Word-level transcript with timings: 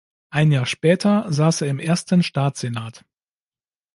Ein 0.31 0.51
Jahr 0.51 0.65
später 0.65 1.31
saß 1.31 1.61
er 1.61 1.67
im 1.67 1.77
ersten 1.77 2.23
Staatssenat. 2.23 3.05